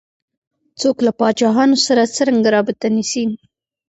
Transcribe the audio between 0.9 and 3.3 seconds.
له پاچاهانو سره څرنګه رابطه نیسي.